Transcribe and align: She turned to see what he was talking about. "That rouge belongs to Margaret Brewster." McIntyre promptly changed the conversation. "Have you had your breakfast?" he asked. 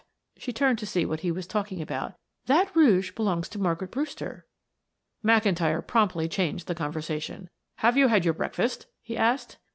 She 0.35 0.51
turned 0.51 0.79
to 0.79 0.87
see 0.87 1.05
what 1.05 1.19
he 1.19 1.31
was 1.31 1.45
talking 1.45 1.79
about. 1.79 2.15
"That 2.47 2.75
rouge 2.75 3.11
belongs 3.11 3.47
to 3.49 3.59
Margaret 3.59 3.91
Brewster." 3.91 4.47
McIntyre 5.23 5.85
promptly 5.85 6.27
changed 6.27 6.65
the 6.67 6.73
conversation. 6.73 7.51
"Have 7.75 7.95
you 7.97 8.07
had 8.07 8.25
your 8.25 8.33
breakfast?" 8.33 8.87
he 9.03 9.15
asked. 9.15 9.57